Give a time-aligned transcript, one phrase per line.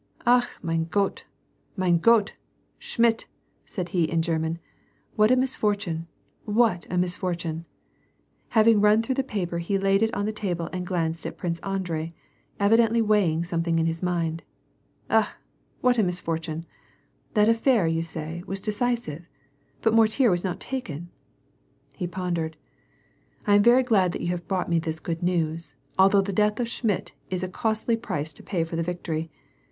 [0.25, 1.25] "Ach mein Gott!
[1.77, 2.33] mein Gott!
[2.79, 3.27] Schmidt!"
[3.67, 4.57] said he, in German."
[5.15, 6.07] What a misfortune!
[6.43, 7.57] what a misfortune!
[7.57, 7.63] '^
[8.57, 11.59] Having run through the paper he laid it on the table and glanced at Prince
[11.59, 12.13] Andrei,
[12.59, 14.41] evidently weighing something in his mind."
[15.11, 15.35] Ach!
[15.81, 16.65] what a misfortune!
[17.35, 19.29] The affair you say, was decisive?
[19.83, 21.11] But Mortier was not taken."
[21.95, 22.57] He pondered."
[23.47, 27.13] Vm very glad that you have brought this good news, although the death of Schmidt
[27.29, 29.29] is a costly price to pay for the victory.